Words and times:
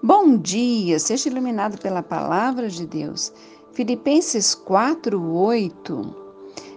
Bom 0.00 0.36
dia, 0.36 0.96
seja 1.00 1.28
iluminado 1.28 1.76
pela 1.80 2.04
palavra 2.04 2.68
de 2.68 2.86
Deus. 2.86 3.32
Filipenses 3.72 4.54
4, 4.54 5.20
8. 5.20 6.16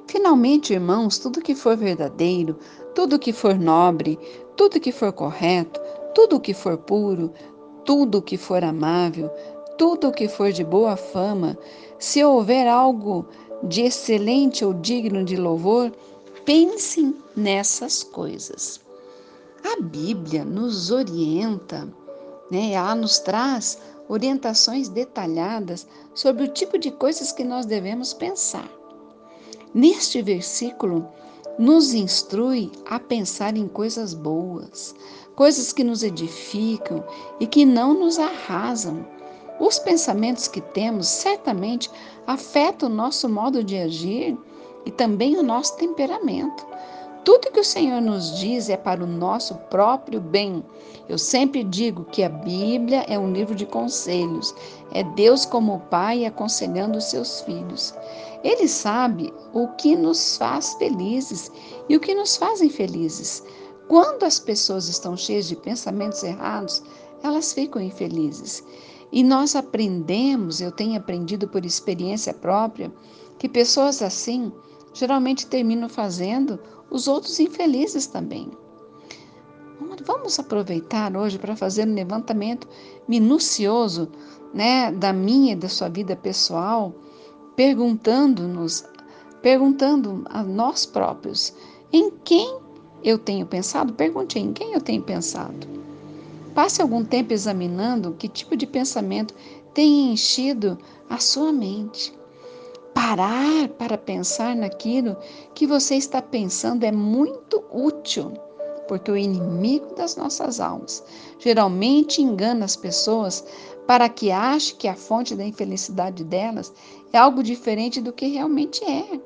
Finalmente, 0.08 0.74
irmãos, 0.74 1.20
tudo 1.20 1.40
que 1.40 1.54
for 1.54 1.78
verdadeiro, 1.78 2.58
tudo 2.96 3.20
que 3.20 3.32
for 3.32 3.54
nobre, 3.54 4.18
tudo 4.58 4.80
que 4.80 4.92
for 4.92 5.14
correto, 5.14 5.80
tudo 6.16 6.40
que 6.40 6.52
for 6.52 6.80
puro, 6.80 7.32
tudo 7.86 8.24
que 8.24 8.38
for 8.38 8.64
amável, 8.64 9.30
tudo 9.78 10.12
que 10.12 10.28
for 10.28 10.52
de 10.52 10.64
boa 10.64 10.98
fama, 10.98 11.56
se 12.00 12.24
houver 12.24 12.68
algo 12.68 13.28
de 13.62 13.84
excelente 13.84 14.66
ou 14.66 14.74
digno 14.74 15.24
de 15.24 15.36
louvor, 15.36 15.92
pensem 16.44 17.16
nessas 17.36 18.02
coisas. 18.02 18.82
A 19.64 19.80
Bíblia 19.80 20.44
nos 20.44 20.90
orienta, 20.90 21.88
né? 22.52 22.74
ela 22.74 22.94
nos 22.94 23.18
traz 23.18 23.80
orientações 24.10 24.90
detalhadas 24.90 25.88
sobre 26.14 26.44
o 26.44 26.50
tipo 26.50 26.78
de 26.78 26.92
coisas 26.92 27.32
que 27.32 27.46
nós 27.46 27.66
devemos 27.66 28.14
pensar. 28.14 28.70
Neste 29.74 30.22
versículo, 30.22 31.08
nos 31.58 31.94
instrui 31.94 32.72
a 32.86 33.00
pensar 33.00 33.56
em 33.56 33.68
coisas 33.68 34.14
boas, 34.14 34.94
coisas 35.36 35.72
que 35.72 35.84
nos 35.84 36.04
edificam 36.04 37.04
e 37.40 37.48
que 37.48 37.66
não 37.66 37.94
nos 37.94 38.20
arrasam. 38.20 39.06
Os 39.60 39.80
pensamentos 39.80 40.48
que 40.48 40.60
temos 40.60 41.08
certamente 41.08 41.90
afetam 42.28 42.90
o 42.90 42.94
nosso 42.94 43.30
modo 43.30 43.64
de 43.64 43.78
agir 43.78 44.38
e 44.86 44.92
também 44.92 45.38
o 45.38 45.44
nosso 45.44 45.78
temperamento. 45.78 46.66
Tudo 47.24 47.52
que 47.52 47.60
o 47.60 47.64
Senhor 47.64 48.02
nos 48.02 48.40
diz 48.40 48.68
é 48.68 48.76
para 48.76 49.04
o 49.04 49.08
nosso 49.08 49.54
próprio 49.70 50.20
bem. 50.20 50.64
Eu 51.08 51.20
sempre 51.20 51.64
digo 51.64 52.06
que 52.06 52.24
a 52.24 52.30
Bíblia 52.30 53.06
é 53.08 53.18
um 53.18 53.32
livro 53.32 53.54
de 53.54 53.66
conselhos. 53.66 54.56
É 54.92 55.04
Deus 55.04 55.46
como 55.46 55.82
Pai 55.82 56.26
aconselhando 56.26 56.98
os 56.98 57.06
seus 57.06 57.42
filhos. 57.42 57.94
Ele 58.44 58.68
sabe 58.68 59.32
o 59.54 59.68
que 59.68 59.96
nos 59.96 60.38
faz 60.38 60.74
felizes 60.76 61.52
e 61.88 61.96
o 61.96 62.00
que 62.00 62.16
nos 62.16 62.38
faz 62.38 62.60
infelizes. 62.60 63.44
Quando 63.88 64.24
as 64.24 64.40
pessoas 64.40 64.88
estão 64.88 65.16
cheias 65.16 65.48
de 65.48 65.56
pensamentos 65.56 66.24
errados, 66.24 66.82
elas 67.22 67.54
ficam 67.54 67.82
infelizes. 67.82 68.64
E 69.12 69.24
nós 69.24 69.56
aprendemos, 69.56 70.60
eu 70.60 70.72
tenho 70.72 70.98
aprendido 70.98 71.48
por 71.48 71.66
experiência 71.66 72.34
própria, 72.34 72.92
que 73.38 73.48
pessoas 73.48 74.02
assim 74.02 74.52
geralmente 74.94 75.46
terminam 75.46 75.88
fazendo 75.88 76.60
os 76.92 77.08
outros 77.08 77.40
infelizes 77.40 78.06
também. 78.06 78.52
Vamos 80.06 80.38
aproveitar 80.38 81.16
hoje 81.16 81.40
para 81.40 81.56
fazer 81.56 81.88
um 81.88 81.94
levantamento 81.94 82.68
minucioso 83.08 84.12
né, 84.54 84.92
da 84.92 85.14
minha 85.14 85.54
e 85.54 85.56
da 85.56 85.70
sua 85.70 85.90
vida 85.90 86.16
pessoal, 86.16 86.94
perguntando-nos, 87.56 88.84
perguntando 89.42 90.24
a 90.26 90.44
nós 90.44 90.86
próprios, 90.86 91.54
em 91.92 92.12
quem 92.24 92.60
eu 93.04 93.18
tenho 93.18 93.46
pensado? 93.46 93.94
Pergunte 93.94 94.38
em 94.38 94.54
quem 94.54 94.74
eu 94.74 94.82
tenho 94.82 95.02
pensado. 95.02 95.68
Passe 96.54 96.82
algum 96.82 97.04
tempo 97.04 97.34
examinando 97.34 98.16
que 98.18 98.28
tipo 98.28 98.56
de 98.56 98.68
pensamento 98.68 99.34
tem 99.74 100.12
enchido 100.12 100.78
a 101.10 101.18
sua 101.18 101.52
mente. 101.52 102.14
Parar 103.04 103.68
para 103.80 103.98
pensar 103.98 104.56
naquilo 104.56 105.18
que 105.56 105.66
você 105.66 105.96
está 105.96 106.22
pensando 106.22 106.84
é 106.84 106.92
muito 106.92 107.64
útil, 107.72 108.32
porque 108.88 109.10
o 109.10 109.18
inimigo 109.18 109.96
das 109.96 110.16
nossas 110.16 110.60
almas 110.60 111.04
geralmente 111.40 112.22
engana 112.22 112.64
as 112.64 112.76
pessoas 112.76 113.44
para 113.88 114.08
que 114.08 114.32
ache 114.32 114.76
que 114.76 114.88
a 114.88 114.96
fonte 114.96 115.36
da 115.36 115.44
infelicidade 115.44 116.24
delas 116.24 116.72
é 117.12 117.18
algo 117.18 117.42
diferente 117.42 118.00
do 118.00 118.14
que 118.14 118.28
realmente 118.28 118.84
é. 118.84 119.20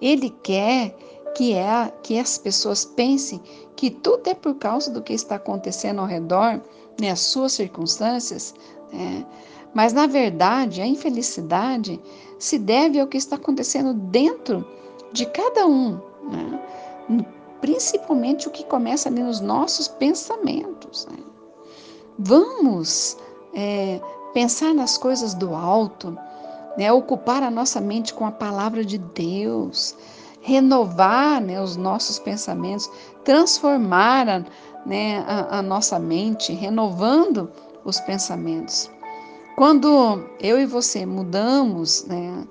Ele 0.00 0.30
quer 0.42 0.92
que, 1.36 1.54
é, 1.54 1.88
que 2.02 2.18
as 2.18 2.36
pessoas 2.36 2.84
pensem 2.84 3.40
que 3.76 3.90
tudo 3.90 4.28
é 4.28 4.34
por 4.34 4.56
causa 4.56 4.90
do 4.90 5.00
que 5.00 5.12
está 5.12 5.36
acontecendo 5.36 6.00
ao 6.00 6.06
redor, 6.06 6.60
né, 7.00 7.12
as 7.12 7.20
suas 7.20 7.52
circunstâncias, 7.52 8.52
né? 8.92 9.24
Mas, 9.74 9.92
na 9.92 10.06
verdade, 10.06 10.80
a 10.80 10.86
infelicidade 10.86 12.00
se 12.38 12.58
deve 12.58 13.00
ao 13.00 13.06
que 13.06 13.16
está 13.16 13.36
acontecendo 13.36 13.94
dentro 13.94 14.66
de 15.12 15.26
cada 15.26 15.66
um, 15.66 16.00
né? 16.30 16.60
principalmente 17.60 18.48
o 18.48 18.50
que 18.50 18.64
começa 18.64 19.08
ali 19.08 19.22
nos 19.22 19.40
nossos 19.40 19.88
pensamentos. 19.88 21.06
Né? 21.06 21.18
Vamos 22.18 23.16
é, 23.54 24.00
pensar 24.34 24.74
nas 24.74 24.98
coisas 24.98 25.34
do 25.34 25.54
alto, 25.54 26.16
né? 26.76 26.92
ocupar 26.92 27.42
a 27.42 27.50
nossa 27.50 27.80
mente 27.80 28.12
com 28.12 28.26
a 28.26 28.32
palavra 28.32 28.84
de 28.84 28.98
Deus, 28.98 29.96
renovar 30.42 31.40
né, 31.40 31.62
os 31.62 31.76
nossos 31.76 32.18
pensamentos, 32.18 32.90
transformar 33.24 34.28
a, 34.28 34.44
né, 34.84 35.24
a, 35.26 35.58
a 35.58 35.62
nossa 35.62 35.98
mente, 35.98 36.52
renovando 36.52 37.48
os 37.84 38.00
pensamentos. 38.00 38.90
Quando 39.56 40.28
eu 40.40 40.58
e 40.58 40.66
você 40.66 41.04
mudamos 41.04 42.04
né, 42.06 42.46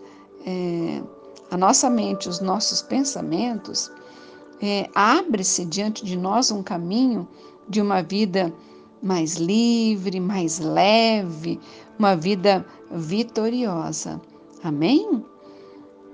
é, 0.45 1.01
a 1.50 1.57
nossa 1.57 1.89
mente, 1.89 2.29
os 2.29 2.39
nossos 2.39 2.81
pensamentos, 2.81 3.91
é, 4.62 4.88
abre-se 4.94 5.66
diante 5.66 6.06
de 6.06 6.16
nós 6.16 6.51
um 6.51 6.62
caminho 6.62 7.28
de 7.67 7.81
uma 7.81 8.01
vida 8.01 8.53
mais 9.01 9.35
livre, 9.35 10.19
mais 10.19 10.59
leve, 10.59 11.59
uma 11.97 12.16
vida 12.16 12.66
vitoriosa. 12.91 14.22
Amém? 14.63 15.25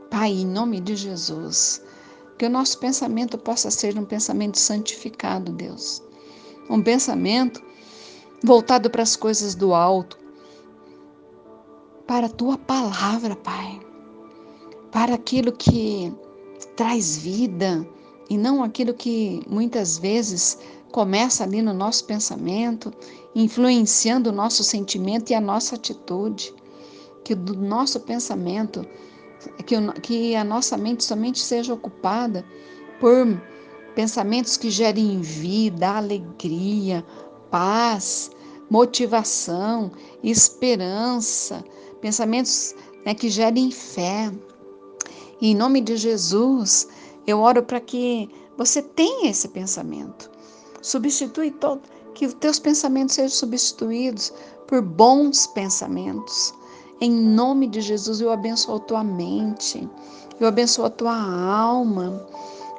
Pai, 0.10 0.32
em 0.32 0.48
nome 0.48 0.80
de 0.80 0.96
Jesus, 0.96 1.84
que 2.38 2.46
o 2.46 2.50
nosso 2.50 2.80
pensamento 2.80 3.38
possa 3.38 3.70
ser 3.70 3.98
um 3.98 4.06
pensamento 4.06 4.58
santificado, 4.58 5.52
Deus. 5.52 6.02
Um 6.70 6.82
pensamento 6.82 7.62
voltado 8.42 8.90
para 8.90 9.04
as 9.04 9.18
coisas 9.18 9.54
do 9.54 9.74
alto, 9.74 10.18
para 12.08 12.28
a 12.28 12.30
tua 12.30 12.58
palavra, 12.58 13.36
Pai, 13.36 13.80
para 14.92 15.16
aquilo 15.16 15.52
que 15.52 16.14
traz 16.76 17.18
vida 17.18 17.88
e 18.30 18.38
não 18.38 18.64
aquilo 18.64 18.94
que 18.94 19.42
muitas 19.48 19.98
vezes 19.98 20.58
começa 20.92 21.44
ali 21.44 21.62
no 21.62 21.74
nosso 21.74 22.06
pensamento, 22.06 22.92
influenciando 23.36 24.30
o 24.30 24.34
nosso 24.34 24.64
sentimento 24.64 25.32
e 25.32 25.36
a 25.36 25.42
nossa 25.42 25.76
atitude. 25.76 26.54
Que 27.24 27.36
do 27.36 27.54
nosso 27.56 28.00
pensamento, 28.00 28.88
que, 29.66 29.76
que 30.02 30.36
a 30.36 30.46
nossa 30.46 30.78
mente 30.78 31.04
somente 31.04 31.40
seja 31.40 31.74
ocupada 31.74 32.46
por 33.02 33.28
pensamentos 33.94 34.56
que 34.56 34.70
gerem 34.70 35.20
vida, 35.20 35.98
alegria, 35.98 37.06
paz, 37.52 38.32
motivação, 38.70 39.92
esperança, 40.24 41.64
pensamentos 42.02 42.76
né, 43.06 43.14
que 43.14 43.30
gerem 43.30 43.72
fé. 43.72 44.32
E 45.40 45.52
em 45.52 45.56
nome 45.56 45.82
de 45.82 45.98
Jesus, 45.98 46.88
eu 47.26 47.40
oro 47.40 47.64
para 47.64 47.80
que 47.80 48.30
você 48.58 48.82
tenha 48.82 49.30
esse 49.30 49.48
pensamento. 49.50 50.32
Substitui 50.82 51.52
todo, 51.52 51.82
que 52.14 52.26
os 52.26 52.34
teus 52.34 52.60
pensamentos 52.60 53.16
sejam 53.16 53.30
substituídos 53.30 54.34
por 54.68 54.82
bons 54.82 55.48
pensamentos. 55.48 56.54
Em 57.00 57.12
nome 57.12 57.68
de 57.68 57.82
Jesus, 57.82 58.20
eu 58.22 58.32
abençoo 58.32 58.76
a 58.76 58.80
tua 58.80 59.04
mente, 59.04 59.88
eu 60.40 60.48
abençoo 60.48 60.86
a 60.86 60.90
tua 60.90 61.16
alma. 61.16 62.26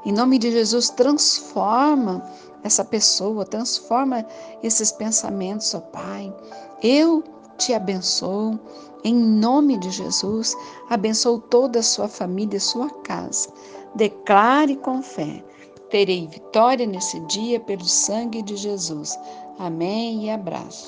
Em 0.05 0.13
nome 0.13 0.39
de 0.39 0.51
Jesus, 0.51 0.91
transforma 0.91 2.25
essa 2.65 2.85
pessoa, 2.85 3.45
transforma 3.45 4.27
esses 4.63 4.91
pensamentos, 4.91 5.73
ó 5.75 5.81
Pai. 5.81 6.35
Eu 6.83 7.23
te 7.59 7.75
abençoo. 7.75 8.59
Em 9.05 9.15
nome 9.15 9.77
de 9.79 9.91
Jesus, 9.91 10.57
abençoo 10.89 11.39
toda 11.39 11.81
a 11.81 11.83
sua 11.83 12.09
família 12.09 12.57
e 12.57 12.61
sua 12.61 12.89
casa. 13.03 13.49
Declare 13.95 14.77
com 14.77 15.03
fé: 15.03 15.45
terei 15.91 16.27
vitória 16.27 16.87
nesse 16.87 17.21
dia 17.27 17.61
pelo 17.61 17.85
sangue 17.85 18.43
de 18.43 18.57
Jesus. 18.57 19.19
Amém 19.59 20.27
e 20.27 20.31
abraço. 20.31 20.87